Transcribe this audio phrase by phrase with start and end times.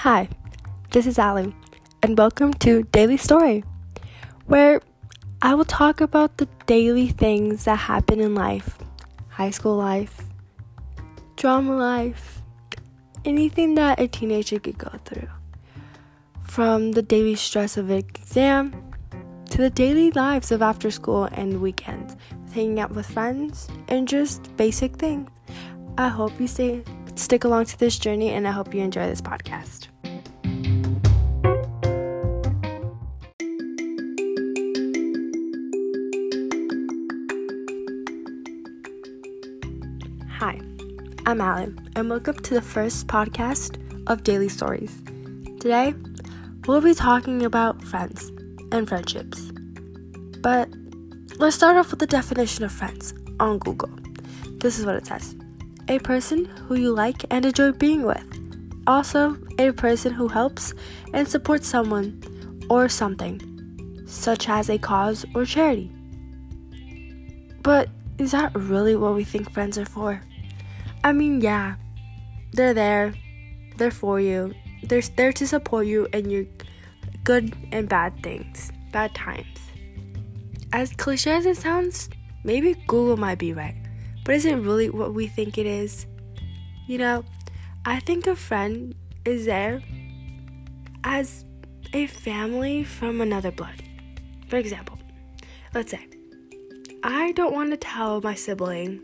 [0.00, 0.28] Hi,
[0.90, 1.54] this is Alan,
[2.02, 3.64] and welcome to Daily Story,
[4.44, 4.82] where
[5.40, 8.78] I will talk about the daily things that happen in life
[9.30, 10.20] high school life,
[11.36, 12.42] drama life,
[13.24, 15.28] anything that a teenager could go through.
[16.42, 18.74] From the daily stress of exam
[19.48, 22.16] to the daily lives of after school and weekends,
[22.52, 25.30] hanging out with friends, and just basic things.
[25.96, 26.84] I hope you stay
[27.18, 29.85] stick along to this journey and I hope you enjoy this podcast.
[40.38, 40.60] Hi,
[41.24, 44.94] I'm Alan, and welcome to the first podcast of Daily Stories.
[45.60, 45.94] Today,
[46.66, 48.28] we'll be talking about friends
[48.70, 49.50] and friendships.
[50.42, 50.68] But
[51.38, 53.88] let's start off with the definition of friends on Google.
[54.58, 55.34] This is what it says
[55.88, 58.22] a person who you like and enjoy being with.
[58.86, 60.74] Also, a person who helps
[61.14, 62.20] and supports someone
[62.68, 63.40] or something,
[64.06, 65.90] such as a cause or charity.
[67.62, 70.22] But is that really what we think friends are for?
[71.04, 71.76] I mean, yeah,
[72.52, 73.14] they're there,
[73.76, 76.44] they're for you, they're there to support you in your
[77.24, 79.58] good and bad things, bad times.
[80.72, 82.08] As cliche as it sounds,
[82.44, 83.76] maybe Google might be right.
[84.24, 86.06] But is it really what we think it is?
[86.88, 87.24] You know,
[87.84, 89.82] I think a friend is there
[91.04, 91.44] as
[91.92, 93.82] a family from another blood.
[94.48, 94.98] For example,
[95.72, 96.15] let's say
[97.08, 99.00] I don't want to tell my sibling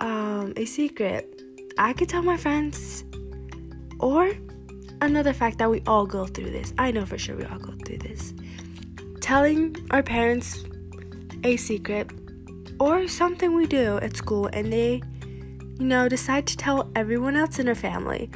[0.00, 1.40] um, a secret.
[1.78, 3.04] I could tell my friends,
[4.00, 4.32] or
[5.00, 6.74] another fact that we all go through this.
[6.78, 8.34] I know for sure we all go through this.
[9.20, 10.64] Telling our parents
[11.44, 12.10] a secret
[12.80, 15.00] or something we do at school and they,
[15.78, 18.28] you know, decide to tell everyone else in our family.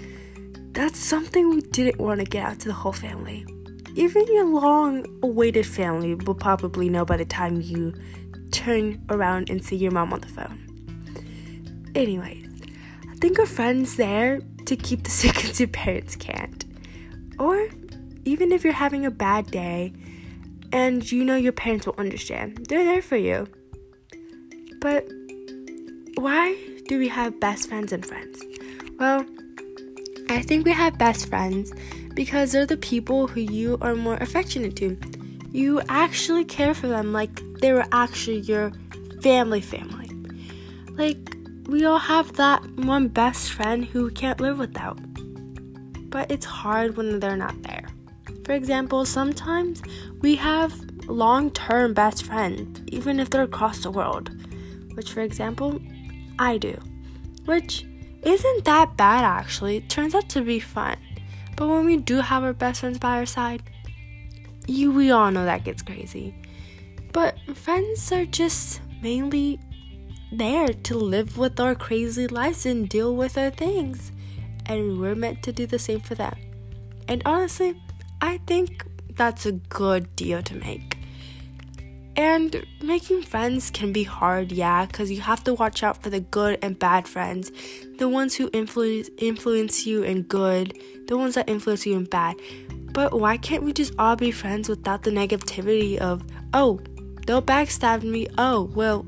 [0.71, 3.45] That's something we didn't want to get out to the whole family.
[3.97, 7.93] Even your long awaited family will probably know by the time you
[8.61, 10.67] turn around and see your mom on the phone.
[11.95, 12.45] Anyway,
[13.11, 16.65] I think a friend's there to keep the secrets your parents can't.
[17.39, 17.69] Or
[18.25, 19.95] even if you're having a bad day
[20.73, 23.49] and you know your parents will understand, they're there for you.
[24.81, 25.09] But
[26.17, 26.57] why
[26.87, 28.43] do we have best friends and friends?
[28.99, 29.25] Well,
[30.29, 31.73] I think we have best friends
[32.15, 34.99] because they're the people who you are more affectionate to.
[35.53, 38.73] You actually care for them like they were actually your
[39.23, 40.11] family family.
[40.91, 44.99] Like we all have that one best friend who we can't live without.
[46.11, 47.89] But it's hard when they're not there.
[48.45, 49.83] For example, sometimes
[50.21, 50.73] we have
[51.07, 54.31] long term best friends, even if they're across the world
[55.01, 55.81] which, for example,
[56.39, 56.79] I do,
[57.47, 57.87] which
[58.23, 59.79] isn't that bad actually.
[59.79, 60.99] It turns out to be fun.
[61.57, 63.63] But when we do have our best friends by our side,
[64.67, 66.35] you we all know that gets crazy.
[67.13, 69.59] But friends are just mainly
[70.33, 74.13] there to live with our crazy lives and deal with our things.
[74.67, 76.37] And we're meant to do the same for them.
[77.09, 77.81] And honestly,
[78.21, 80.97] I think that's a good deal to make.
[82.17, 86.21] And making friends can be hard, yeah, because you have to watch out for the
[86.21, 87.51] good and bad friends.
[87.99, 92.37] The ones who influence influence you in good, the ones that influence you in bad.
[92.93, 96.81] But why can't we just all be friends without the negativity of, oh,
[97.27, 98.27] they'll backstab me.
[98.37, 99.03] Oh, well,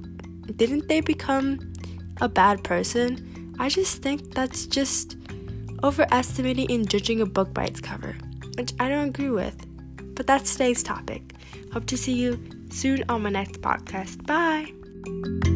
[0.57, 1.73] didn't they become
[2.21, 3.55] a bad person?
[3.59, 5.17] I just think that's just
[5.83, 8.17] overestimating and judging a book by its cover,
[8.57, 9.57] which I don't agree with.
[10.15, 11.35] But that's today's topic.
[11.73, 12.39] Hope to see you
[12.71, 14.27] soon on my next podcast.
[14.27, 15.52] Bye.